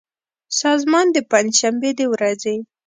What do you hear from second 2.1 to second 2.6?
ورځې